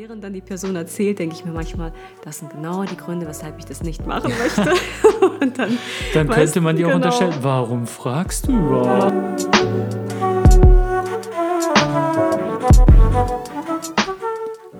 [0.00, 1.92] während dann die Person erzählt, denke ich mir manchmal,
[2.24, 4.72] das sind genau die Gründe, weshalb ich das nicht machen möchte.
[5.42, 5.76] Und dann,
[6.14, 6.94] dann könnte man auch genau.
[6.94, 9.46] unterstellen, warum fragst du überhaupt?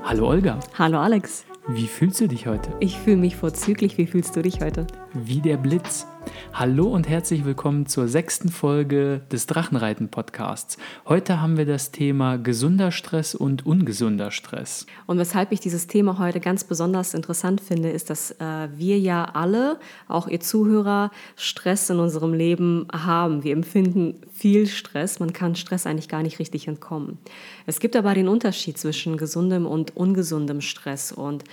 [0.05, 0.59] Hallo Olga.
[0.79, 1.45] Hallo Alex.
[1.69, 2.71] Wie fühlst du dich heute?
[2.81, 3.99] Ich fühle mich vorzüglich.
[3.99, 4.87] Wie fühlst du dich heute?
[5.13, 6.07] Wie der Blitz.
[6.53, 10.77] Hallo und herzlich willkommen zur sechsten Folge des Drachenreiten-Podcasts.
[11.09, 14.85] Heute haben wir das Thema gesunder Stress und ungesunder Stress.
[15.07, 19.25] Und weshalb ich dieses Thema heute ganz besonders interessant finde, ist, dass äh, wir ja
[19.25, 23.43] alle, auch ihr Zuhörer, Stress in unserem Leben haben.
[23.43, 25.21] Wir empfinden viel Stress.
[25.21, 27.19] Man kann Stress eigentlich gar nicht richtig entkommen.
[27.65, 31.13] Es gibt aber den Unterschied zwischen gesundem und ungesundem Stress.
[31.13, 31.45] Und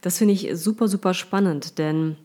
[0.00, 2.16] das finde ich super, super spannend, denn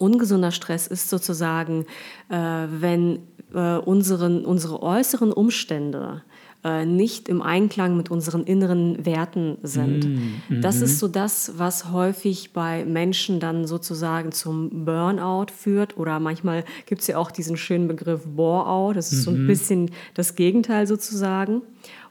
[0.00, 1.86] ungesunder Stress ist sozusagen,
[2.28, 3.20] äh, wenn
[3.54, 6.22] äh, unseren, unsere äußeren Umstände
[6.62, 10.04] äh, nicht im Einklang mit unseren inneren Werten sind.
[10.48, 10.98] Mm, das ist mhm.
[10.98, 15.96] so das, was häufig bei Menschen dann sozusagen zum Burnout führt.
[15.96, 18.96] Oder manchmal gibt es ja auch diesen schönen Begriff Bore-out.
[18.96, 19.46] Das ist mm so ein mhm.
[19.46, 21.62] bisschen das Gegenteil sozusagen.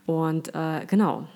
[0.06, 1.28] Und äh, genau.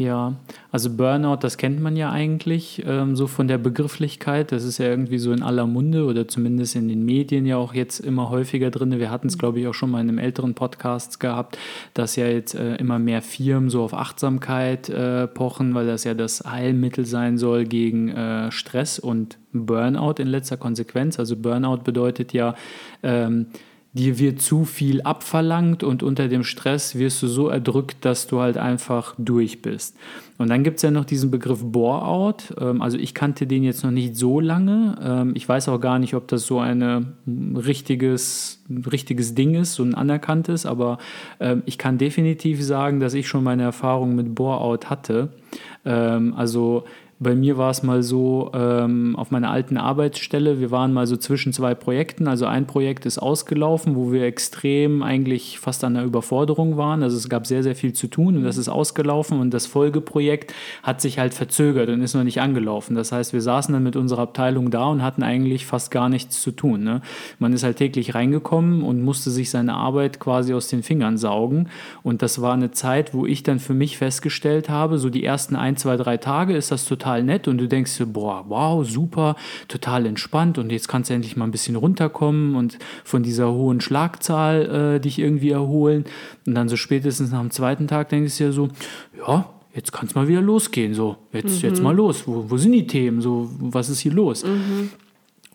[0.00, 0.32] Ja,
[0.72, 4.50] also Burnout, das kennt man ja eigentlich ähm, so von der Begrifflichkeit.
[4.50, 7.74] Das ist ja irgendwie so in aller Munde oder zumindest in den Medien ja auch
[7.74, 8.98] jetzt immer häufiger drin.
[8.98, 11.58] Wir hatten es, glaube ich, auch schon mal in einem älteren Podcast gehabt,
[11.92, 16.14] dass ja jetzt äh, immer mehr Firmen so auf Achtsamkeit äh, pochen, weil das ja
[16.14, 21.18] das Heilmittel sein soll gegen äh, Stress und Burnout in letzter Konsequenz.
[21.18, 22.54] Also Burnout bedeutet ja,
[23.02, 23.48] ähm,
[23.92, 28.40] dir wird zu viel abverlangt und unter dem Stress wirst du so erdrückt, dass du
[28.40, 29.96] halt einfach durch bist.
[30.38, 32.54] Und dann gibt es ja noch diesen Begriff Bore-out.
[32.58, 34.96] Ähm, also ich kannte den jetzt noch nicht so lange.
[35.02, 37.14] Ähm, ich weiß auch gar nicht, ob das so ein
[37.56, 40.98] richtiges, richtiges Ding ist, so ein anerkanntes, aber
[41.40, 45.30] ähm, ich kann definitiv sagen, dass ich schon meine Erfahrung mit Bore-out hatte.
[45.82, 46.84] Also
[47.22, 51.18] bei mir war es mal so, ähm, auf meiner alten Arbeitsstelle, wir waren mal so
[51.18, 52.26] zwischen zwei Projekten.
[52.26, 57.02] Also ein Projekt ist ausgelaufen, wo wir extrem eigentlich fast an der Überforderung waren.
[57.02, 60.54] Also es gab sehr, sehr viel zu tun und das ist ausgelaufen und das Folgeprojekt
[60.82, 62.96] hat sich halt verzögert und ist noch nicht angelaufen.
[62.96, 66.40] Das heißt, wir saßen dann mit unserer Abteilung da und hatten eigentlich fast gar nichts
[66.40, 66.84] zu tun.
[66.84, 67.02] Ne?
[67.38, 71.68] Man ist halt täglich reingekommen und musste sich seine Arbeit quasi aus den Fingern saugen.
[72.02, 75.54] Und das war eine Zeit, wo ich dann für mich festgestellt habe, so die ersten
[75.54, 78.88] ein, zwei, drei Tage ist das total total nett und du denkst dir, boah, wow,
[78.88, 79.36] super,
[79.68, 83.80] total entspannt und jetzt kannst du endlich mal ein bisschen runterkommen und von dieser hohen
[83.80, 86.04] Schlagzahl äh, dich irgendwie erholen.
[86.46, 88.68] Und dann so spätestens nach dem zweiten Tag denkst du dir so,
[89.26, 91.68] ja, jetzt kann es mal wieder losgehen, so, jetzt, mhm.
[91.68, 94.44] jetzt mal los, wo, wo sind die Themen, so, was ist hier los?
[94.44, 94.90] Mhm.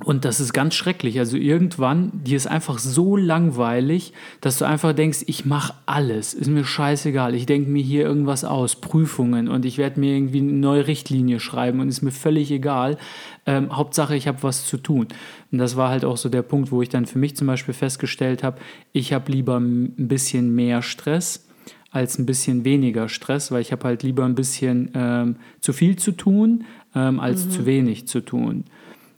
[0.03, 1.19] Und das ist ganz schrecklich.
[1.19, 4.11] Also irgendwann, dir ist einfach so langweilig,
[4.41, 7.33] dass du einfach denkst, ich mache alles, ist mir scheißegal.
[7.33, 11.39] Ich denke mir hier irgendwas aus, Prüfungen und ich werde mir irgendwie eine neue Richtlinie
[11.39, 12.97] schreiben und ist mir völlig egal.
[13.45, 15.07] Ähm, Hauptsache, ich habe was zu tun.
[15.51, 17.73] Und das war halt auch so der Punkt, wo ich dann für mich zum Beispiel
[17.73, 18.57] festgestellt habe,
[18.91, 21.47] ich habe lieber ein bisschen mehr Stress
[21.91, 25.95] als ein bisschen weniger Stress, weil ich habe halt lieber ein bisschen ähm, zu viel
[25.95, 27.51] zu tun, ähm, als mhm.
[27.51, 28.65] zu wenig zu tun.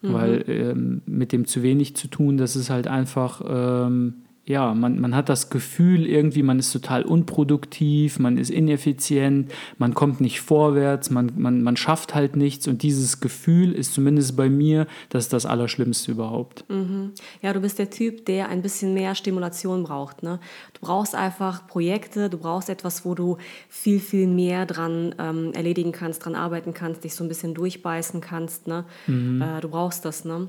[0.01, 0.13] Mhm.
[0.13, 4.97] Weil ähm, mit dem zu wenig zu tun, das ist halt einfach ähm, ja, man,
[5.01, 10.39] man hat das Gefühl, irgendwie, man ist total unproduktiv, man ist ineffizient, man kommt nicht
[10.39, 12.65] vorwärts, man, man, man schafft halt nichts.
[12.65, 16.63] Und dieses Gefühl ist zumindest bei mir das das Allerschlimmste überhaupt.
[16.69, 17.11] Mhm.
[17.41, 20.23] Ja, du bist der Typ, der ein bisschen mehr Stimulation braucht.
[20.23, 20.39] Ne?
[20.73, 23.37] Du brauchst einfach Projekte, du brauchst etwas, wo du
[23.67, 28.21] viel, viel mehr dran ähm, erledigen kannst, dran arbeiten kannst, dich so ein bisschen durchbeißen
[28.21, 28.65] kannst.
[28.65, 28.85] Ne?
[29.07, 29.41] Mhm.
[29.41, 30.47] Äh, du brauchst das, ne?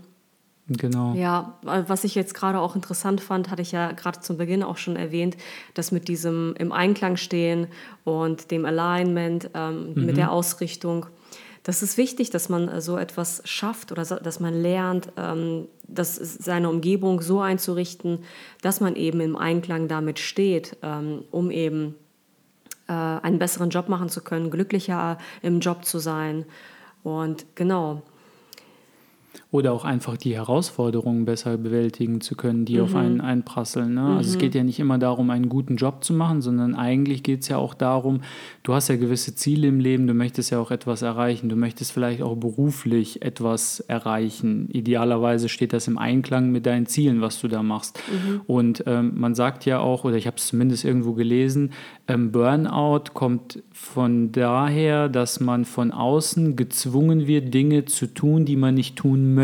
[0.69, 1.15] Genau.
[1.15, 4.77] Ja, was ich jetzt gerade auch interessant fand, hatte ich ja gerade zum Beginn auch
[4.77, 5.37] schon erwähnt,
[5.73, 7.69] dass mit diesem im Einklang stehen
[8.05, 10.07] und dem Alignment, ähm, mhm.
[10.07, 11.07] mit der Ausrichtung,
[11.63, 16.17] das ist wichtig, dass man äh, so etwas schafft oder dass man lernt, ähm, das,
[16.17, 18.21] seine Umgebung so einzurichten,
[18.63, 21.95] dass man eben im Einklang damit steht, ähm, um eben
[22.89, 26.45] äh, einen besseren Job machen zu können, glücklicher im Job zu sein.
[27.03, 28.03] Und genau,
[29.51, 32.83] oder auch einfach die Herausforderungen besser bewältigen zu können, die mhm.
[32.83, 33.95] auf einen einprasseln.
[33.95, 34.03] Ne?
[34.03, 34.17] Mhm.
[34.19, 34.41] Also es mhm.
[34.41, 37.57] geht ja nicht immer darum, einen guten Job zu machen, sondern eigentlich geht es ja
[37.57, 38.21] auch darum,
[38.63, 41.93] du hast ja gewisse Ziele im Leben, du möchtest ja auch etwas erreichen, du möchtest
[41.93, 44.69] vielleicht auch beruflich etwas erreichen.
[44.71, 47.99] Idealerweise steht das im Einklang mit deinen Zielen, was du da machst.
[48.11, 48.41] Mhm.
[48.47, 51.71] Und ähm, man sagt ja auch, oder ich habe es zumindest irgendwo gelesen,
[52.07, 58.57] ähm, Burnout kommt von daher, dass man von außen gezwungen wird, Dinge zu tun, die
[58.57, 59.38] man nicht tun möchte.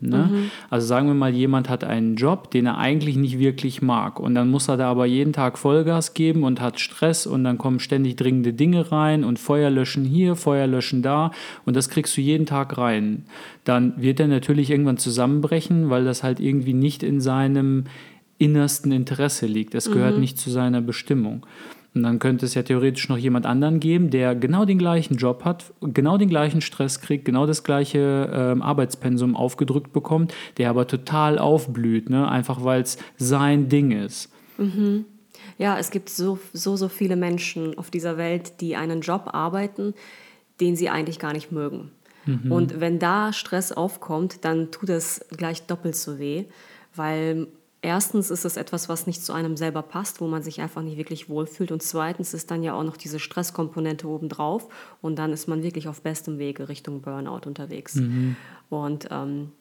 [0.00, 0.28] Ne?
[0.30, 0.50] Mhm.
[0.70, 4.34] Also sagen wir mal, jemand hat einen Job, den er eigentlich nicht wirklich mag und
[4.34, 7.80] dann muss er da aber jeden Tag Vollgas geben und hat Stress und dann kommen
[7.80, 11.30] ständig dringende Dinge rein und Feuer löschen hier, Feuer löschen da
[11.64, 13.24] und das kriegst du jeden Tag rein.
[13.64, 17.84] Dann wird er natürlich irgendwann zusammenbrechen, weil das halt irgendwie nicht in seinem
[18.38, 19.74] innersten Interesse liegt.
[19.74, 20.20] Es gehört mhm.
[20.20, 21.46] nicht zu seiner Bestimmung.
[21.96, 25.44] Und dann könnte es ja theoretisch noch jemand anderen geben, der genau den gleichen Job
[25.44, 30.86] hat, genau den gleichen Stress kriegt, genau das gleiche ähm, Arbeitspensum aufgedrückt bekommt, der aber
[30.86, 32.28] total aufblüht, ne?
[32.30, 34.30] einfach weil es sein Ding ist.
[34.58, 35.06] Mhm.
[35.56, 39.94] Ja, es gibt so, so, so viele Menschen auf dieser Welt, die einen Job arbeiten,
[40.60, 41.92] den sie eigentlich gar nicht mögen.
[42.26, 42.52] Mhm.
[42.52, 46.44] Und wenn da Stress aufkommt, dann tut es gleich doppelt so weh,
[46.94, 47.46] weil
[47.82, 50.96] erstens ist es etwas, was nicht zu einem selber passt, wo man sich einfach nicht
[50.96, 51.72] wirklich wohlfühlt.
[51.72, 54.68] Und zweitens ist dann ja auch noch diese Stresskomponente obendrauf.
[55.02, 57.96] Und dann ist man wirklich auf bestem Wege Richtung Burnout unterwegs.
[57.96, 58.36] Mhm.
[58.70, 59.52] Und ähm,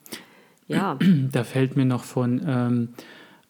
[0.68, 0.98] ja.
[1.32, 2.90] Da fällt mir noch von, ähm,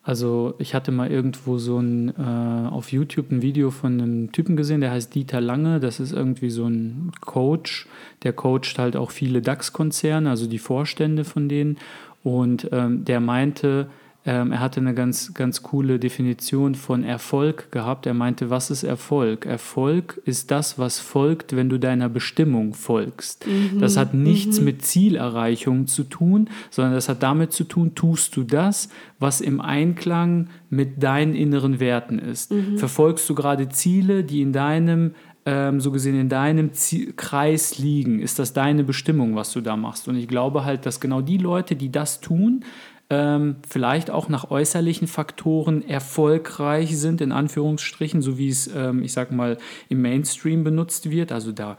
[0.03, 4.55] also ich hatte mal irgendwo so ein, äh, auf YouTube ein Video von einem Typen
[4.55, 5.79] gesehen, der heißt Dieter Lange.
[5.79, 7.87] Das ist irgendwie so ein Coach,
[8.23, 11.77] der coacht halt auch viele DAX-Konzerne, also die Vorstände von denen.
[12.23, 13.87] Und ähm, der meinte,
[14.27, 18.07] ähm, er hatte eine ganz, ganz coole Definition von Erfolg gehabt.
[18.07, 19.45] Er meinte, was ist Erfolg?
[19.45, 23.45] Erfolg ist das, was folgt, wenn du deiner Bestimmung folgst.
[23.45, 23.79] Mhm.
[23.79, 24.65] Das hat nichts mhm.
[24.65, 28.89] mit Zielerreichung zu tun, sondern das hat damit zu tun, tust du das,
[29.19, 32.51] was im Einklang mit deinen inneren Werten ist.
[32.51, 32.79] Mhm.
[32.79, 35.13] Verfolgst du gerade Ziele, die in deinem
[35.45, 38.19] ähm, so gesehen in deinem Ziel Kreis liegen?
[38.19, 40.07] Ist das deine Bestimmung, was du da machst?
[40.07, 42.65] Und ich glaube halt, dass genau die Leute, die das tun,
[43.09, 49.13] ähm, vielleicht auch nach äußerlichen Faktoren erfolgreich sind, in Anführungsstrichen, so wie es, ähm, ich
[49.13, 49.57] sag mal,
[49.89, 51.31] im Mainstream benutzt wird.
[51.31, 51.77] Also da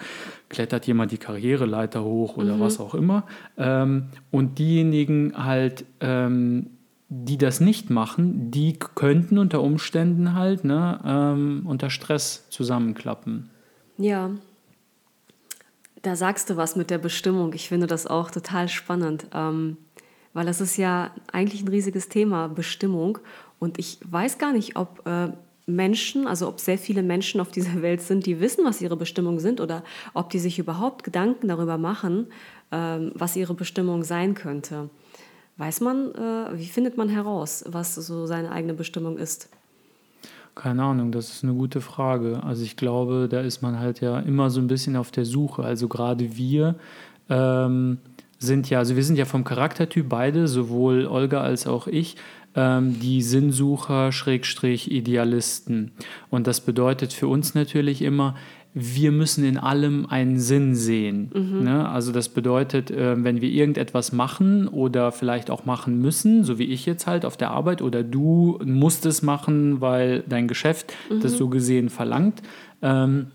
[0.48, 2.60] klettert jemand die Karriereleiter hoch oder mhm.
[2.60, 3.24] was auch immer.
[3.56, 6.70] Ähm, und diejenigen halt, ähm,
[7.08, 13.50] die das nicht machen, die könnten unter Umständen halt ne, ähm, unter Stress zusammenklappen.
[13.98, 14.30] Ja,
[16.02, 17.52] da sagst du was mit der Bestimmung.
[17.52, 19.26] Ich finde das auch total spannend.
[19.34, 19.76] Ähm,
[20.36, 23.18] weil das ist ja eigentlich ein riesiges Thema, Bestimmung.
[23.58, 25.28] Und ich weiß gar nicht, ob äh,
[25.64, 29.40] Menschen, also ob sehr viele Menschen auf dieser Welt sind, die wissen, was ihre Bestimmung
[29.40, 32.26] sind oder ob die sich überhaupt Gedanken darüber machen,
[32.70, 34.90] ähm, was ihre Bestimmung sein könnte.
[35.56, 39.48] Weiß man, äh, wie findet man heraus, was so seine eigene Bestimmung ist?
[40.54, 42.42] Keine Ahnung, das ist eine gute Frage.
[42.44, 45.62] Also ich glaube, da ist man halt ja immer so ein bisschen auf der Suche.
[45.62, 46.74] Also gerade wir
[47.30, 47.98] ähm,
[48.38, 52.16] sind ja, also wir sind ja vom Charaktertyp beide, sowohl Olga als auch ich,
[52.54, 55.92] ähm, die Sinnsucher, Schrägstrich, Idealisten.
[56.30, 58.34] Und das bedeutet für uns natürlich immer,
[58.78, 61.30] wir müssen in allem einen Sinn sehen.
[61.34, 61.64] Mhm.
[61.64, 61.88] Ne?
[61.88, 66.64] Also das bedeutet, äh, wenn wir irgendetwas machen oder vielleicht auch machen müssen, so wie
[66.64, 71.20] ich jetzt halt auf der Arbeit oder du musst es machen, weil dein Geschäft mhm.
[71.20, 72.42] das so gesehen verlangt.
[72.82, 73.28] Ähm,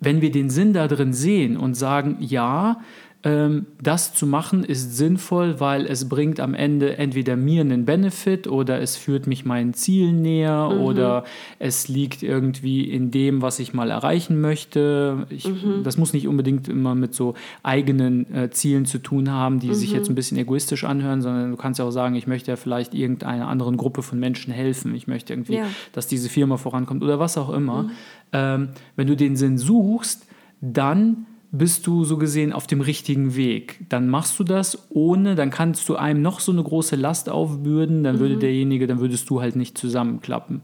[0.00, 2.80] wenn wir den Sinn da drin sehen und sagen, ja,
[3.22, 8.80] das zu machen ist sinnvoll, weil es bringt am Ende entweder mir einen Benefit oder
[8.80, 10.80] es führt mich meinen Zielen näher mhm.
[10.80, 11.24] oder
[11.58, 15.26] es liegt irgendwie in dem, was ich mal erreichen möchte.
[15.28, 15.82] Ich, mhm.
[15.84, 19.74] Das muss nicht unbedingt immer mit so eigenen äh, Zielen zu tun haben, die mhm.
[19.74, 22.56] sich jetzt ein bisschen egoistisch anhören, sondern du kannst ja auch sagen, ich möchte ja
[22.56, 24.94] vielleicht irgendeiner anderen Gruppe von Menschen helfen.
[24.94, 25.66] Ich möchte irgendwie, ja.
[25.92, 27.82] dass diese Firma vorankommt oder was auch immer.
[27.82, 27.90] Mhm.
[28.32, 30.26] Ähm, wenn du den Sinn suchst,
[30.62, 33.80] dann bist du so gesehen auf dem richtigen Weg.
[33.88, 38.04] Dann machst du das ohne, dann kannst du einem noch so eine große Last aufbürden,
[38.04, 38.20] dann mhm.
[38.20, 40.62] würde derjenige, dann würdest du halt nicht zusammenklappen.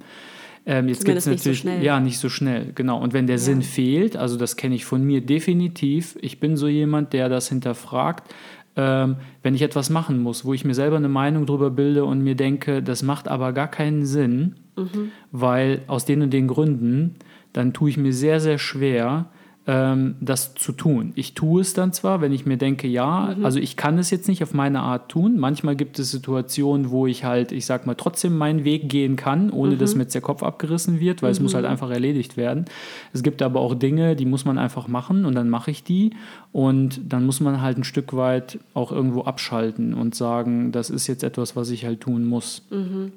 [0.65, 3.01] Ähm, jetzt gibt es natürlich, so ja, nicht so schnell, genau.
[3.01, 3.43] Und wenn der ja.
[3.43, 7.49] Sinn fehlt, also das kenne ich von mir definitiv, ich bin so jemand, der das
[7.49, 8.33] hinterfragt,
[8.77, 12.23] ähm, wenn ich etwas machen muss, wo ich mir selber eine Meinung darüber bilde und
[12.23, 15.11] mir denke, das macht aber gar keinen Sinn, mhm.
[15.33, 17.15] weil aus den und den Gründen,
[17.53, 19.31] dann tue ich mir sehr, sehr schwer,
[19.69, 21.13] ähm, das zu tun.
[21.17, 23.45] Ich tue es dann zwar, wenn ich mir denke, ja, mhm.
[23.45, 25.39] also ich kann es jetzt nicht auf meine Art tun.
[25.39, 29.51] Manchmal gibt es Situationen, wo ich halt, ich sag mal, trotzdem meinen Weg gehen kann,
[29.51, 29.79] ohne mhm.
[29.79, 31.33] dass mir jetzt der Kopf abgerissen wird, weil mhm.
[31.33, 31.73] es muss halt mhm.
[31.73, 32.67] einfach erledigt werden.
[33.13, 36.11] Es gibt aber auch Dinge, die muss man einfach machen und dann mache ich die
[36.53, 41.09] und dann muss man halt ein Stück weit auch irgendwo abschalten und sagen, das ist
[41.09, 42.63] jetzt etwas, was ich halt tun muss.
[42.71, 43.13] Mhm.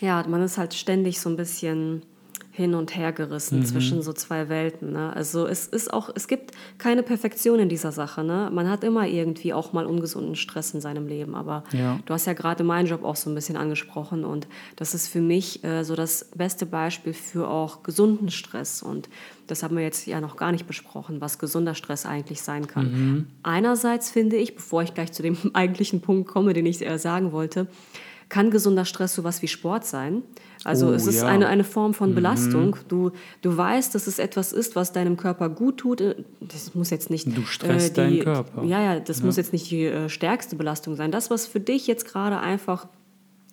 [0.00, 2.02] Ja, man ist halt ständig so ein bisschen
[2.56, 3.66] hin und her gerissen mhm.
[3.66, 4.92] zwischen so zwei Welten.
[4.92, 5.14] Ne?
[5.14, 8.24] Also es ist auch, es gibt keine Perfektion in dieser Sache.
[8.24, 8.50] Ne?
[8.50, 11.34] Man hat immer irgendwie auch mal ungesunden Stress in seinem Leben.
[11.34, 12.00] Aber ja.
[12.06, 15.20] du hast ja gerade meinen Job auch so ein bisschen angesprochen und das ist für
[15.20, 18.82] mich äh, so das beste Beispiel für auch gesunden Stress.
[18.82, 19.10] Und
[19.48, 22.86] das haben wir jetzt ja noch gar nicht besprochen, was gesunder Stress eigentlich sein kann.
[22.86, 23.26] Mhm.
[23.42, 27.32] Einerseits finde ich, bevor ich gleich zu dem eigentlichen Punkt komme, den ich äh, sagen
[27.32, 27.66] wollte,
[28.30, 30.22] kann gesunder Stress sowas wie Sport sein.
[30.66, 31.28] Also oh, es ist ja.
[31.28, 32.14] eine, eine Form von mhm.
[32.16, 32.66] Belastung.
[32.70, 32.88] Mhm.
[32.88, 36.02] Du, du weißt, dass es etwas ist, was deinem Körper gut tut.
[36.40, 37.36] Das muss jetzt nicht.
[37.36, 38.64] Du stresst äh, die, deinen Körper.
[38.64, 39.26] Ja, ja, das ja.
[39.26, 41.12] muss jetzt nicht die äh, stärkste Belastung sein.
[41.12, 42.88] Das, was für dich jetzt gerade einfach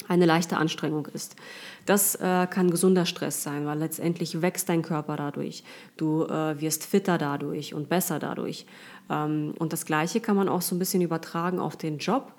[0.07, 1.35] eine leichte Anstrengung ist.
[1.85, 5.63] Das äh, kann gesunder Stress sein, weil letztendlich wächst dein Körper dadurch.
[5.97, 8.65] Du äh, wirst fitter dadurch und besser dadurch.
[9.09, 12.33] Ähm, und das Gleiche kann man auch so ein bisschen übertragen auf den Job.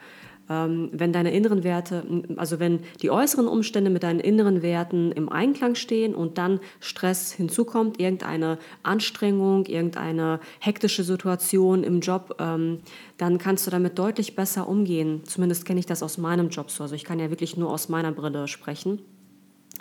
[0.50, 2.04] Ähm, wenn deine inneren Werte,
[2.36, 7.32] also wenn die äußeren Umstände mit deinen inneren Werten im Einklang stehen und dann Stress
[7.32, 12.80] hinzukommt, irgendeine Anstrengung, irgendeine hektische Situation im Job, ähm,
[13.16, 15.22] dann kannst du damit deutlich besser umgehen.
[15.24, 16.82] Zumindest kenne ich das aus meinem Job so.
[16.82, 19.00] Also ich kann ja wirklich nur aus meiner Brille sprechen,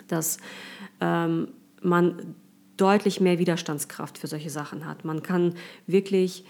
[0.08, 0.38] dass
[1.02, 1.48] ähm,
[1.82, 2.36] man
[2.78, 5.04] deutlich mehr Widerstandskraft für solche Sachen hat.
[5.04, 5.54] Man kann
[5.86, 6.44] wirklich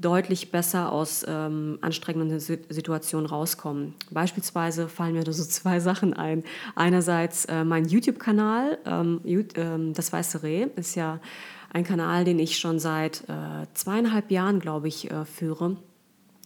[0.00, 3.94] deutlich besser aus ähm, anstrengenden Situationen rauskommen.
[4.10, 6.44] Beispielsweise fallen mir da so zwei Sachen ein.
[6.74, 11.20] Einerseits äh, mein YouTube-Kanal, ähm, ähm, Das Weiße Reh, ist ja
[11.72, 15.76] ein Kanal, den ich schon seit äh, zweieinhalb Jahren, glaube ich, äh, führe.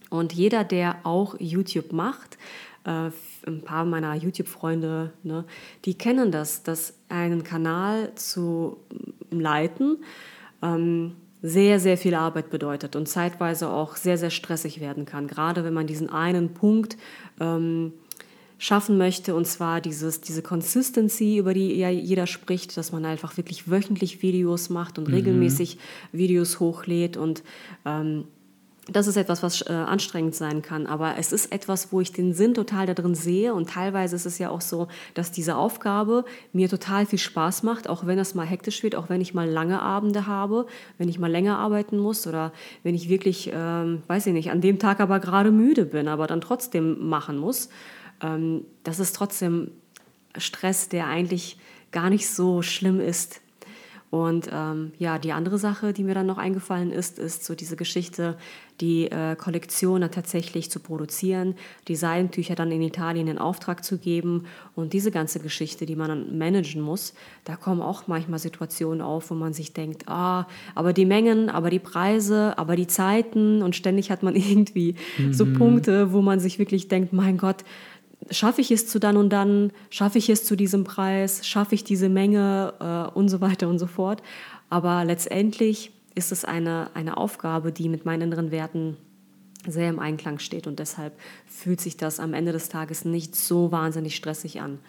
[0.09, 2.37] Und jeder, der auch YouTube macht,
[2.85, 3.09] äh,
[3.47, 5.45] ein paar meiner YouTube-Freunde, ne,
[5.85, 8.77] die kennen das, dass einen Kanal zu
[9.31, 10.03] leiten,
[10.61, 15.27] ähm, sehr, sehr viel Arbeit bedeutet und zeitweise auch sehr, sehr stressig werden kann.
[15.27, 16.97] Gerade wenn man diesen einen Punkt
[17.41, 17.91] ähm,
[18.57, 23.35] schaffen möchte, und zwar dieses, diese Consistency, über die ja jeder spricht, dass man einfach
[23.35, 25.15] wirklich wöchentlich Videos macht und mhm.
[25.15, 25.77] regelmäßig
[26.13, 27.43] Videos hochlädt und
[27.85, 28.23] ähm,
[28.87, 32.33] das ist etwas, was äh, anstrengend sein kann, aber es ist etwas, wo ich den
[32.33, 36.25] Sinn total da drin sehe und teilweise ist es ja auch so, dass diese Aufgabe
[36.51, 39.49] mir total viel Spaß macht, auch wenn das mal hektisch wird, auch wenn ich mal
[39.49, 40.65] lange Abende habe,
[40.97, 42.51] wenn ich mal länger arbeiten muss oder
[42.83, 46.27] wenn ich wirklich, ähm, weiß ich nicht, an dem Tag aber gerade müde bin, aber
[46.27, 47.69] dann trotzdem machen muss.
[48.21, 49.71] Ähm, das ist trotzdem
[50.37, 51.57] Stress, der eigentlich
[51.91, 53.39] gar nicht so schlimm ist,
[54.13, 57.75] und ähm, ja, die andere Sache, die mir dann noch eingefallen ist, ist so diese
[57.75, 58.37] Geschichte,
[58.79, 61.55] die äh, Kollektion dann tatsächlich zu produzieren,
[61.87, 66.09] die Seidentücher dann in Italien in Auftrag zu geben und diese ganze Geschichte, die man
[66.09, 70.93] dann managen muss, da kommen auch manchmal Situationen auf, wo man sich denkt, ah, aber
[70.93, 75.33] die Mengen, aber die Preise, aber die Zeiten und ständig hat man irgendwie mhm.
[75.33, 77.63] so Punkte, wo man sich wirklich denkt, mein Gott,
[78.29, 81.83] schaffe ich es zu dann und dann, schaffe ich es zu diesem Preis, schaffe ich
[81.83, 84.21] diese Menge äh, und so weiter und so fort.
[84.69, 88.97] Aber letztendlich ist es eine, eine Aufgabe, die mit meinen inneren Werten
[89.65, 91.13] sehr im Einklang steht und deshalb
[91.45, 94.79] fühlt sich das am Ende des Tages nicht so wahnsinnig stressig an.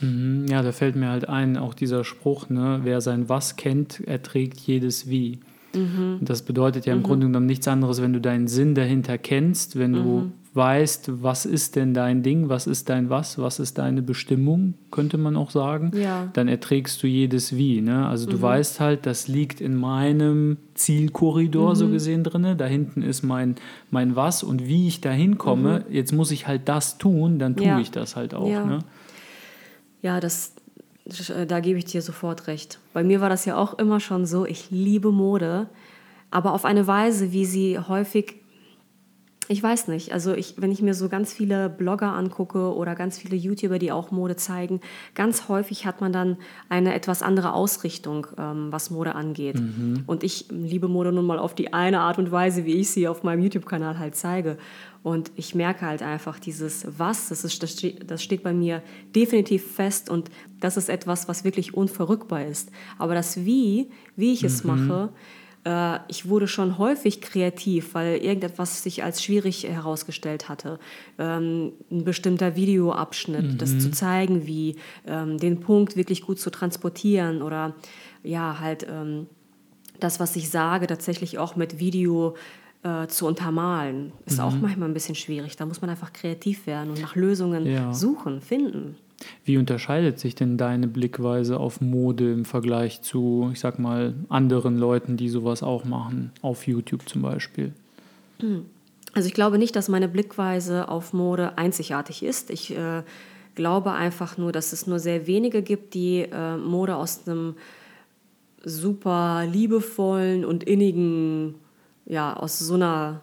[0.00, 4.00] Mhm, ja, da fällt mir halt ein, auch dieser Spruch, ne, wer sein Was kennt,
[4.00, 5.38] erträgt jedes Wie.
[5.72, 6.18] Mhm.
[6.20, 7.04] Das bedeutet ja im mhm.
[7.04, 11.46] Grunde genommen nichts anderes, wenn du deinen Sinn dahinter kennst, wenn du mhm weißt, was
[11.46, 15.50] ist denn dein Ding, was ist dein Was, was ist deine Bestimmung, könnte man auch
[15.50, 16.28] sagen, ja.
[16.32, 17.80] dann erträgst du jedes Wie.
[17.80, 18.06] Ne?
[18.06, 18.42] Also du mhm.
[18.42, 21.74] weißt halt, das liegt in meinem Zielkorridor mhm.
[21.74, 23.56] so gesehen drin, da hinten ist mein,
[23.90, 25.94] mein Was und wie ich da hinkomme, mhm.
[25.94, 27.80] jetzt muss ich halt das tun, dann tue ja.
[27.80, 28.48] ich das halt auch.
[28.48, 28.78] Ja, ne?
[30.02, 30.54] ja das,
[31.48, 32.78] da gebe ich dir sofort recht.
[32.92, 35.66] Bei mir war das ja auch immer schon so, ich liebe Mode,
[36.30, 38.43] aber auf eine Weise, wie sie häufig
[39.48, 40.12] ich weiß nicht.
[40.12, 43.92] Also ich, wenn ich mir so ganz viele Blogger angucke oder ganz viele YouTuber, die
[43.92, 44.80] auch Mode zeigen,
[45.14, 46.36] ganz häufig hat man dann
[46.68, 49.56] eine etwas andere Ausrichtung, ähm, was Mode angeht.
[49.56, 50.04] Mhm.
[50.06, 53.06] Und ich liebe Mode nun mal auf die eine Art und Weise, wie ich sie
[53.08, 54.56] auf meinem YouTube-Kanal halt zeige.
[55.02, 58.82] Und ich merke halt einfach dieses Was, das, ist, das, steht, das steht bei mir
[59.14, 62.70] definitiv fest und das ist etwas, was wirklich unverrückbar ist.
[62.98, 64.70] Aber das Wie, wie ich es mhm.
[64.70, 65.12] mache,
[65.64, 70.78] äh, ich wurde schon häufig kreativ, weil irgendetwas sich als schwierig herausgestellt hatte.
[71.18, 73.58] Ähm, ein bestimmter Videoabschnitt, mhm.
[73.58, 77.74] das zu zeigen, wie ähm, den Punkt wirklich gut zu transportieren oder
[78.22, 79.26] ja, halt ähm,
[80.00, 82.34] das, was ich sage, tatsächlich auch mit Video
[82.82, 84.44] äh, zu untermalen, ist mhm.
[84.44, 85.56] auch manchmal ein bisschen schwierig.
[85.56, 87.92] Da muss man einfach kreativ werden und nach Lösungen ja.
[87.94, 88.96] suchen, finden.
[89.44, 94.76] Wie unterscheidet sich denn deine Blickweise auf Mode im Vergleich zu, ich sag mal, anderen
[94.76, 97.72] Leuten, die sowas auch machen, auf YouTube zum Beispiel?
[98.40, 98.66] Hm.
[99.12, 102.50] Also ich glaube nicht, dass meine Blickweise auf Mode einzigartig ist.
[102.50, 103.02] Ich äh,
[103.54, 107.54] glaube einfach nur, dass es nur sehr wenige gibt, die äh, Mode aus einem
[108.64, 111.54] super liebevollen und innigen,
[112.06, 113.20] ja, aus so einer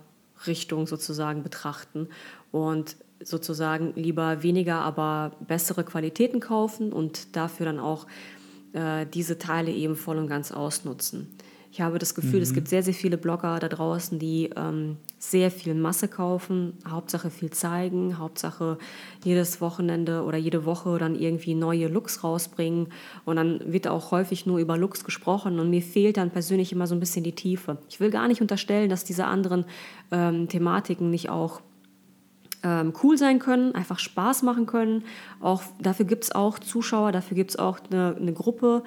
[0.47, 2.07] Richtung sozusagen betrachten
[2.51, 8.07] und sozusagen lieber weniger, aber bessere Qualitäten kaufen und dafür dann auch
[8.73, 11.27] äh, diese Teile eben voll und ganz ausnutzen.
[11.73, 12.43] Ich habe das Gefühl, mhm.
[12.43, 17.29] es gibt sehr, sehr viele Blogger da draußen, die ähm, sehr viel Masse kaufen, Hauptsache
[17.29, 18.77] viel zeigen, Hauptsache
[19.23, 22.87] jedes Wochenende oder jede Woche dann irgendwie neue Looks rausbringen.
[23.23, 26.87] Und dann wird auch häufig nur über Looks gesprochen und mir fehlt dann persönlich immer
[26.87, 27.77] so ein bisschen die Tiefe.
[27.87, 29.63] Ich will gar nicht unterstellen, dass diese anderen
[30.11, 31.61] ähm, Thematiken nicht auch
[32.63, 35.03] ähm, cool sein können, einfach Spaß machen können.
[35.39, 38.83] Auch, dafür gibt es auch Zuschauer, dafür gibt es auch eine, eine Gruppe.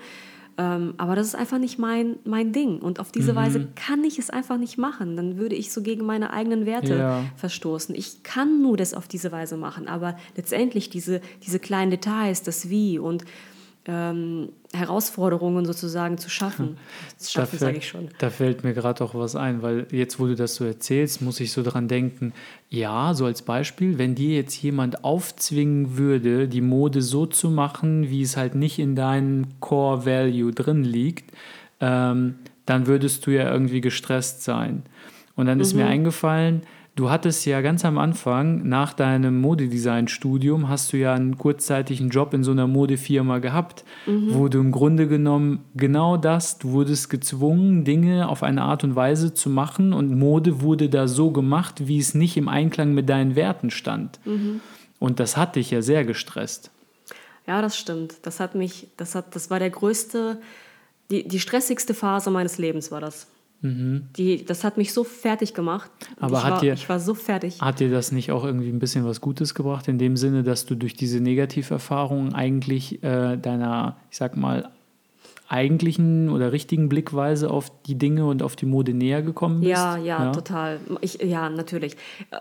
[0.57, 2.79] Ähm, aber das ist einfach nicht mein, mein Ding.
[2.79, 3.37] Und auf diese mhm.
[3.37, 5.17] Weise kann ich es einfach nicht machen.
[5.17, 7.25] Dann würde ich so gegen meine eigenen Werte ja.
[7.37, 7.95] verstoßen.
[7.95, 9.89] Ich kann nur das auf diese Weise machen.
[9.89, 13.25] Aber letztendlich diese, diese kleinen Details, das Wie und
[13.87, 16.79] ähm, Herausforderungen sozusagen zu schaffen.
[17.19, 18.09] Das schaffen, sage ich schon.
[18.19, 21.41] Da fällt mir gerade auch was ein, weil jetzt, wo du das so erzählst, muss
[21.41, 22.33] ich so dran denken,
[22.71, 28.09] ja, so als Beispiel, wenn dir jetzt jemand aufzwingen würde, die Mode so zu machen,
[28.11, 31.33] wie es halt nicht in deinem Core Value drin liegt,
[31.81, 32.37] ähm,
[32.67, 34.83] dann würdest du ja irgendwie gestresst sein.
[35.37, 35.81] Und dann ist mhm.
[35.81, 36.63] mir eingefallen,
[36.97, 42.33] Du hattest ja ganz am Anfang, nach deinem Modedesign-Studium, hast du ja einen kurzzeitigen Job
[42.35, 44.33] in so einer Modefirma gehabt, mhm.
[44.33, 48.95] wo du im Grunde genommen genau das, du wurdest gezwungen, Dinge auf eine Art und
[48.95, 53.09] Weise zu machen und Mode wurde da so gemacht, wie es nicht im Einklang mit
[53.09, 54.21] deinen Werten stand.
[54.25, 54.61] Mhm.
[55.01, 56.71] Und das hat dich ja sehr gestresst.
[57.45, 58.19] Ja, das stimmt.
[58.23, 60.41] Das hat mich, das hat, das war der größte,
[61.11, 63.27] die, die stressigste Phase meines Lebens war das.
[63.65, 64.09] Mhm.
[64.19, 65.91] Die, das hat mich so fertig gemacht.
[66.21, 67.63] Aber ich, hat war, dir, ich war so fertig.
[67.63, 70.67] Hat dir das nicht auch irgendwie ein bisschen was Gutes gebracht, in dem Sinne, dass
[70.67, 74.69] du durch diese Negativerfahrungen eigentlich äh, deiner, ich sag mal,
[75.49, 79.71] eigentlichen oder richtigen Blickweise auf die Dinge und auf die Mode näher gekommen bist?
[79.71, 80.79] Ja, ja, ja, total.
[81.01, 81.97] Ich, ja, natürlich.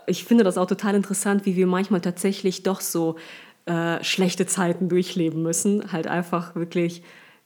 [0.06, 3.16] Ich finde das auch total interessant, wie wir manchmal tatsächlich doch so
[3.64, 5.90] äh, schlechte Zeiten durchleben müssen.
[5.90, 7.02] Halt einfach wirklich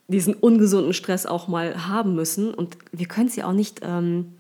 [0.09, 2.53] diesen ungesunden Stress auch mal haben müssen.
[2.53, 4.35] Und wir können es ja auch nicht, ähm,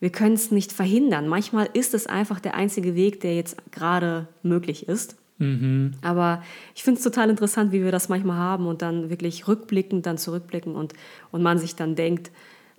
[0.00, 1.28] wir können es nicht verhindern.
[1.28, 5.16] Manchmal ist es einfach der einzige Weg, der jetzt gerade möglich ist.
[5.38, 5.92] Mhm.
[6.02, 6.42] Aber
[6.74, 10.16] ich finde es total interessant, wie wir das manchmal haben und dann wirklich rückblickend dann
[10.16, 10.94] zurückblicken und,
[11.32, 12.30] und man sich dann denkt,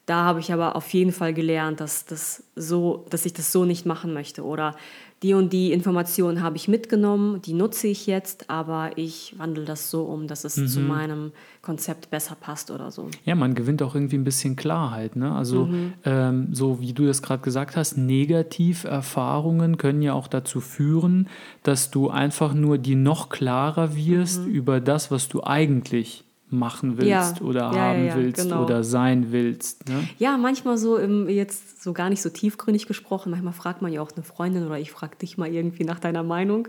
[0.06, 3.66] da habe ich aber auf jeden Fall gelernt, dass, das so, dass ich das so
[3.66, 4.44] nicht machen möchte.
[4.44, 4.75] Oder
[5.24, 9.89] die und die Informationen habe ich mitgenommen, die nutze ich jetzt, aber ich wandle das
[9.89, 10.67] so um, dass es mhm.
[10.67, 13.08] zu meinem Konzept besser passt oder so.
[13.24, 15.15] Ja, man gewinnt auch irgendwie ein bisschen Klarheit.
[15.15, 15.34] Ne?
[15.34, 15.93] Also mhm.
[16.04, 21.30] ähm, so wie du das gerade gesagt hast, Negativerfahrungen können ja auch dazu führen,
[21.63, 24.52] dass du einfach nur die noch klarer wirst mhm.
[24.52, 27.36] über das, was du eigentlich machen willst ja.
[27.42, 28.63] oder ja, haben ja, willst genau.
[28.63, 29.89] oder sein willst.
[29.89, 30.08] Ne?
[30.18, 33.32] Ja, manchmal so im, jetzt so gar nicht so tiefgründig gesprochen.
[33.32, 36.24] Manchmal fragt man ja auch eine Freundin oder ich frage dich mal irgendwie nach deiner
[36.24, 36.68] Meinung.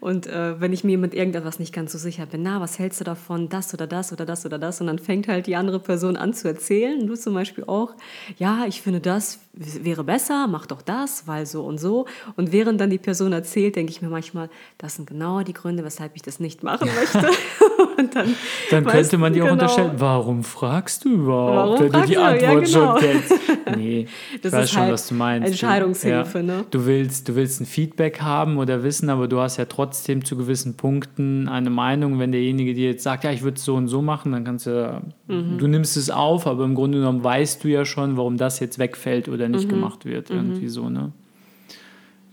[0.00, 3.00] Und äh, wenn ich mir mit irgendetwas nicht ganz so sicher bin, na, was hältst
[3.00, 4.80] du davon, das oder das oder das oder das?
[4.80, 7.06] Und dann fängt halt die andere Person an zu erzählen.
[7.06, 7.94] Du zum Beispiel auch,
[8.38, 12.06] ja, ich finde das wäre besser, mach doch das, weil so und so.
[12.36, 15.84] Und während dann die Person erzählt, denke ich mir manchmal, das sind genau die Gründe,
[15.84, 17.30] weshalb ich das nicht machen möchte.
[18.14, 18.34] dann,
[18.70, 19.62] dann könnte man dir auch genau.
[19.62, 22.98] unterstellen, warum fragst du überhaupt, warum wenn du die Antwort ja, genau.
[22.98, 23.32] schon kennst?
[23.76, 24.06] Nee,
[24.42, 25.48] das ich weiß schon, halt was du meinst.
[25.48, 26.56] Entscheidungshilfe, du, ja.
[26.58, 26.64] ne?
[26.70, 30.36] Du willst, du willst ein Feedback haben oder wissen, aber du hast ja trotzdem zu
[30.36, 32.18] gewissen Punkten eine Meinung.
[32.18, 34.66] Wenn derjenige dir jetzt sagt, ja, ich würde es so und so machen, dann kannst
[34.66, 35.58] du, mhm.
[35.58, 38.78] du nimmst es auf, aber im Grunde genommen weißt du ja schon, warum das jetzt
[38.78, 39.70] wegfällt oder nicht mhm.
[39.70, 40.28] gemacht wird.
[40.28, 40.36] Mhm.
[40.36, 41.12] Irgendwie so, ne?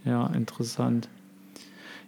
[0.03, 1.07] Ja, interessant.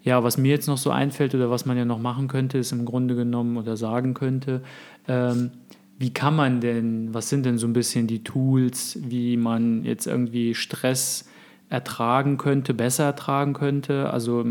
[0.04, 2.72] Ja, was mir jetzt noch so einfällt oder was man ja noch machen könnte, ist
[2.72, 4.62] im Grunde genommen oder sagen könnte,
[5.08, 5.52] ähm,
[6.00, 10.08] wie kann man denn, was sind denn so ein bisschen die Tools, wie man jetzt
[10.08, 11.30] irgendwie Stress
[11.70, 14.10] ertragen könnte, besser ertragen könnte?
[14.10, 14.44] Also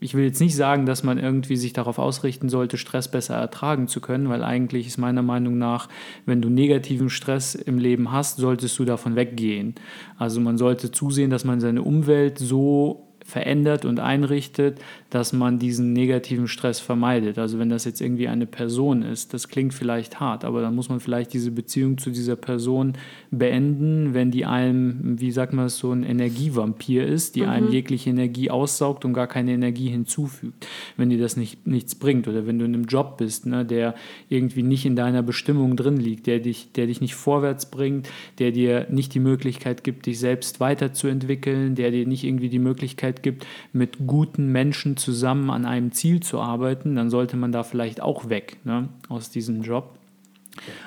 [0.00, 3.86] ich will jetzt nicht sagen, dass man irgendwie sich darauf ausrichten sollte, Stress besser ertragen
[3.86, 5.88] zu können, weil eigentlich ist meiner Meinung nach,
[6.26, 9.76] wenn du negativen Stress im Leben hast, solltest du davon weggehen.
[10.18, 15.92] Also man sollte zusehen, dass man seine Umwelt so verändert und einrichtet, dass man diesen
[15.94, 17.38] negativen Stress vermeidet.
[17.38, 20.90] Also wenn das jetzt irgendwie eine Person ist, das klingt vielleicht hart, aber dann muss
[20.90, 22.92] man vielleicht diese Beziehung zu dieser Person
[23.30, 27.48] beenden, wenn die einem, wie sagt man es, so ein Energievampir ist, die mhm.
[27.48, 30.66] einem jegliche Energie aussaugt und gar keine Energie hinzufügt,
[30.98, 33.94] wenn dir das nicht, nichts bringt oder wenn du in einem Job bist, ne, der
[34.28, 38.08] irgendwie nicht in deiner Bestimmung drin liegt, der dich, der dich nicht vorwärts bringt,
[38.38, 43.13] der dir nicht die Möglichkeit gibt, dich selbst weiterzuentwickeln, der dir nicht irgendwie die Möglichkeit
[43.14, 47.62] Möglichkeit gibt, mit guten Menschen zusammen an einem Ziel zu arbeiten, dann sollte man da
[47.62, 49.98] vielleicht auch weg ne, aus diesem Job.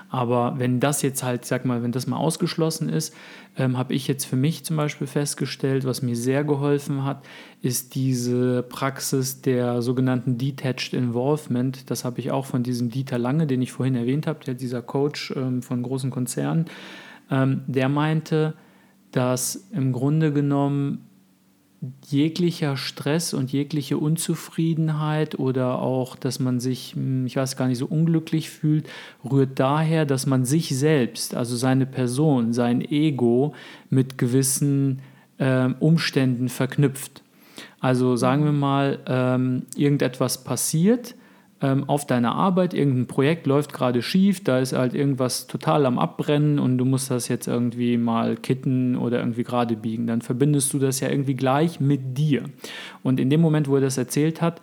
[0.10, 3.14] Aber wenn das jetzt halt, sag mal, wenn das mal ausgeschlossen ist,
[3.58, 7.26] ähm, habe ich jetzt für mich zum Beispiel festgestellt, was mir sehr geholfen hat,
[7.62, 11.90] ist diese Praxis der sogenannten Detached Involvement.
[11.90, 14.82] Das habe ich auch von diesem Dieter Lange, den ich vorhin erwähnt habe, der dieser
[14.82, 16.66] Coach ähm, von großen Konzernen,
[17.30, 18.54] ähm, der meinte,
[19.12, 21.07] dass im Grunde genommen
[22.08, 27.78] jeglicher Stress und jegliche Unzufriedenheit oder auch, dass man sich, hm, ich weiß gar nicht,
[27.78, 28.88] so unglücklich fühlt,
[29.30, 33.54] rührt daher, dass man sich selbst, also seine Person, sein Ego
[33.90, 35.02] mit gewissen
[35.38, 37.22] äh, Umständen verknüpft.
[37.80, 41.16] Also sagen wir mal, ähm, irgendetwas passiert
[41.60, 46.60] auf deiner Arbeit, irgendein Projekt läuft gerade schief, da ist halt irgendwas total am Abbrennen
[46.60, 50.06] und du musst das jetzt irgendwie mal kitten oder irgendwie gerade biegen.
[50.06, 52.44] Dann verbindest du das ja irgendwie gleich mit dir.
[53.02, 54.62] Und in dem Moment, wo er das erzählt hat,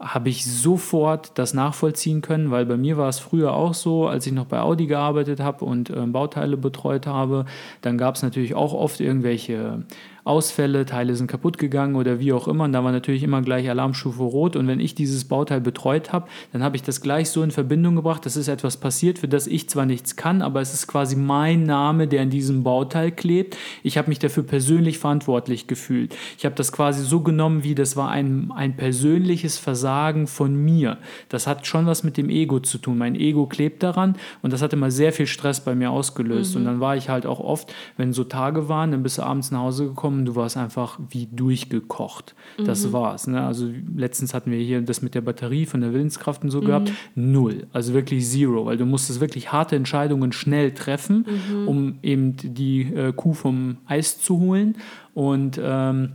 [0.00, 4.26] habe ich sofort das nachvollziehen können, weil bei mir war es früher auch so, als
[4.26, 7.46] ich noch bei Audi gearbeitet habe und äh, Bauteile betreut habe,
[7.80, 9.84] dann gab es natürlich auch oft irgendwelche
[10.26, 12.64] Ausfälle, Teile sind kaputt gegangen oder wie auch immer.
[12.64, 14.56] Und da war natürlich immer gleich Alarmstufe Rot.
[14.56, 17.96] Und wenn ich dieses Bauteil betreut habe, dann habe ich das gleich so in Verbindung
[17.96, 21.16] gebracht, dass ist etwas passiert, für das ich zwar nichts kann, aber es ist quasi
[21.16, 23.56] mein Name, der in diesem Bauteil klebt.
[23.82, 26.14] Ich habe mich dafür persönlich verantwortlich gefühlt.
[26.38, 30.98] Ich habe das quasi so genommen, wie das war ein, ein persönliches Versagen von mir.
[31.28, 32.98] Das hat schon was mit dem Ego zu tun.
[32.98, 36.54] Mein Ego klebt daran und das hat immer sehr viel Stress bei mir ausgelöst.
[36.54, 36.60] Mhm.
[36.60, 39.50] Und dann war ich halt auch oft, wenn so Tage waren, dann bist du abends
[39.50, 42.34] nach Hause gekommen gekommen, du warst einfach wie durchgekocht.
[42.64, 42.92] Das mhm.
[42.92, 43.26] war's.
[43.26, 43.44] Ne?
[43.44, 46.66] Also letztens hatten wir hier das mit der Batterie von der Willenskraft und so mhm.
[46.66, 46.92] gehabt.
[47.14, 47.66] Null.
[47.72, 51.68] Also wirklich zero, weil du musstest wirklich harte Entscheidungen schnell treffen, mhm.
[51.68, 54.76] um eben die äh, Kuh vom Eis zu holen.
[55.14, 56.12] Und ähm,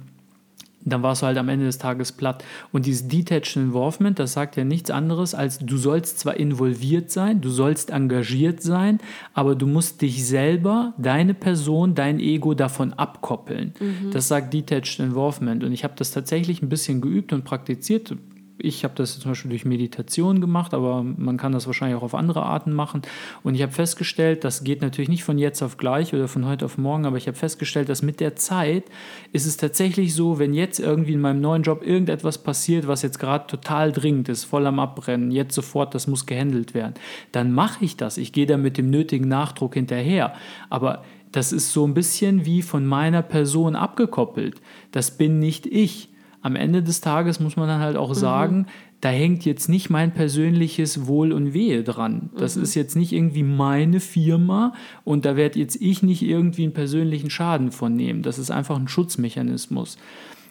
[0.83, 2.43] dann warst du halt am Ende des Tages platt.
[2.71, 7.41] Und dieses Detached Involvement, das sagt ja nichts anderes, als du sollst zwar involviert sein,
[7.41, 8.99] du sollst engagiert sein,
[9.33, 13.73] aber du musst dich selber, deine Person, dein Ego davon abkoppeln.
[13.79, 14.11] Mhm.
[14.11, 15.63] Das sagt Detached Involvement.
[15.63, 18.15] Und ich habe das tatsächlich ein bisschen geübt und praktiziert
[18.63, 22.15] ich habe das zum Beispiel durch Meditation gemacht, aber man kann das wahrscheinlich auch auf
[22.15, 23.01] andere Arten machen.
[23.43, 26.65] Und ich habe festgestellt, das geht natürlich nicht von jetzt auf gleich oder von heute
[26.65, 28.85] auf morgen, aber ich habe festgestellt, dass mit der Zeit
[29.31, 33.19] ist es tatsächlich so, wenn jetzt irgendwie in meinem neuen Job irgendetwas passiert, was jetzt
[33.19, 36.93] gerade total dringend ist, voll am Abbrennen, jetzt sofort, das muss gehandelt werden,
[37.31, 38.17] dann mache ich das.
[38.17, 40.33] Ich gehe da mit dem nötigen Nachdruck hinterher.
[40.69, 44.61] Aber das ist so ein bisschen wie von meiner Person abgekoppelt.
[44.91, 46.10] Das bin nicht ich
[46.41, 48.15] am Ende des Tages muss man dann halt auch mhm.
[48.15, 48.65] sagen,
[48.99, 52.29] da hängt jetzt nicht mein persönliches Wohl und Wehe dran.
[52.37, 52.63] Das mhm.
[52.63, 54.73] ist jetzt nicht irgendwie meine Firma
[55.03, 58.21] und da werde jetzt ich nicht irgendwie einen persönlichen Schaden von nehmen.
[58.21, 59.97] Das ist einfach ein Schutzmechanismus.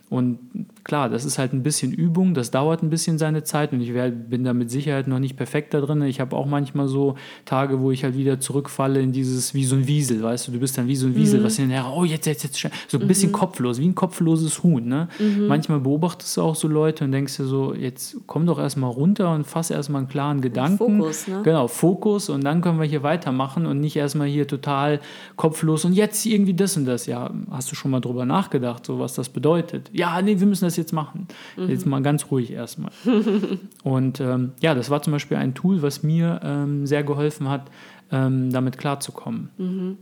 [0.09, 0.41] Und
[0.85, 3.93] klar, das ist halt ein bisschen Übung, das dauert ein bisschen seine Zeit und ich
[3.93, 6.03] bin da mit Sicherheit noch nicht perfekt da drin.
[6.03, 9.77] Ich habe auch manchmal so Tage, wo ich halt wieder zurückfalle in dieses, wie so
[9.77, 11.45] ein Wiesel, weißt du, du bist dann wie so ein Wiesel, mhm.
[11.45, 13.35] was hinterher, oh, jetzt, jetzt, jetzt, so ein bisschen mhm.
[13.35, 14.87] kopflos, wie ein kopfloses Huhn.
[14.87, 15.09] Ne?
[15.19, 15.47] Mhm.
[15.47, 19.33] Manchmal beobachtest du auch so Leute und denkst dir so, jetzt komm doch erstmal runter
[19.35, 20.99] und fass erstmal einen klaren Gedanken.
[20.99, 21.43] Fokus, ne?
[21.45, 25.01] Genau, Fokus und dann können wir hier weitermachen und nicht erstmal hier total
[25.37, 27.07] kopflos und jetzt irgendwie das und das.
[27.07, 29.91] Ja, hast du schon mal drüber nachgedacht, so was das bedeutet?
[29.93, 31.29] ja, nee, wir müssen das jetzt machen.
[31.57, 31.69] Mhm.
[31.69, 32.93] Jetzt mal ganz ruhig erstmal.
[33.85, 37.71] und ähm, ja, das war zum Beispiel ein Tool, was mir ähm, sehr geholfen hat,
[38.11, 39.51] ähm, damit klarzukommen.
[39.59, 39.99] Mhm.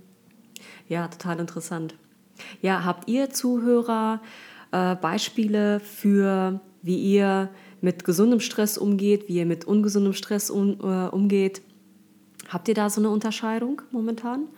[0.88, 1.94] Ja, total interessant.
[2.62, 4.20] Ja, habt ihr Zuhörer
[4.70, 7.50] äh, Beispiele für, wie ihr
[7.80, 11.62] mit gesundem Stress umgeht, wie ihr mit ungesundem Stress um, äh, umgeht?
[12.48, 14.48] Habt ihr da so eine Unterscheidung momentan?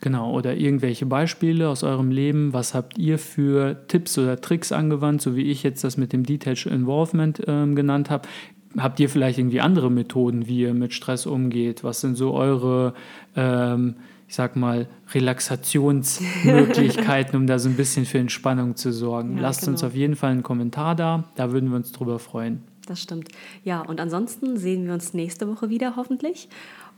[0.00, 2.52] Genau, oder irgendwelche Beispiele aus eurem Leben.
[2.52, 6.24] Was habt ihr für Tipps oder Tricks angewandt, so wie ich jetzt das mit dem
[6.24, 8.28] Detached Involvement ähm, genannt habe?
[8.76, 11.82] Habt ihr vielleicht irgendwie andere Methoden, wie ihr mit Stress umgeht?
[11.82, 12.92] Was sind so eure,
[13.34, 13.94] ähm,
[14.28, 19.36] ich sag mal, Relaxationsmöglichkeiten, um da so ein bisschen für Entspannung zu sorgen?
[19.36, 19.72] Ja, Lasst genau.
[19.72, 22.64] uns auf jeden Fall einen Kommentar da, da würden wir uns drüber freuen.
[22.86, 23.28] Das stimmt.
[23.64, 26.48] Ja, und ansonsten sehen wir uns nächste Woche wieder hoffentlich.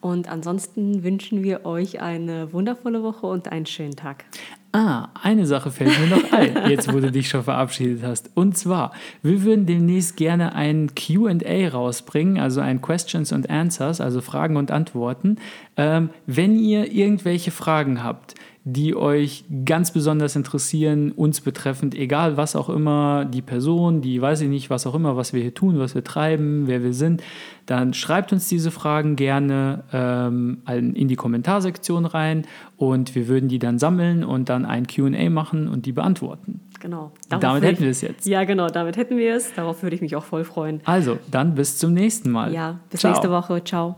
[0.00, 4.24] Und ansonsten wünschen wir euch eine wundervolle Woche und einen schönen Tag.
[4.70, 8.30] Ah, eine Sache fällt mir noch ein, jetzt wo du dich schon verabschiedet hast.
[8.34, 14.20] Und zwar, wir würden demnächst gerne ein QA rausbringen, also ein Questions and Answers, also
[14.20, 15.36] Fragen und Antworten.
[15.76, 18.34] Ähm, wenn ihr irgendwelche Fragen habt,
[18.72, 24.42] die euch ganz besonders interessieren, uns betreffend, egal was auch immer, die Person, die weiß
[24.42, 27.22] ich nicht, was auch immer, was wir hier tun, was wir treiben, wer wir sind,
[27.64, 33.58] dann schreibt uns diese Fragen gerne ähm, in die Kommentarsektion rein und wir würden die
[33.58, 36.60] dann sammeln und dann ein QA machen und die beantworten.
[36.80, 37.12] Genau.
[37.28, 38.26] Damit hätten wir es jetzt.
[38.26, 39.54] Ja, genau, damit hätten wir es.
[39.54, 40.80] Darauf würde ich mich auch voll freuen.
[40.84, 42.52] Also, dann bis zum nächsten Mal.
[42.52, 43.12] Ja, bis Ciao.
[43.12, 43.64] nächste Woche.
[43.64, 43.96] Ciao.